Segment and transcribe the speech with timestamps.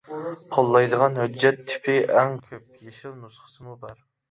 [0.55, 3.97] قوللايدىغان ھۆججەت تىپى ئەڭ كۆپ، يېشىل نۇسخىسىمۇ بار.